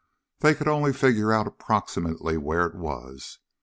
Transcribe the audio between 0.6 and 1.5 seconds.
only figure out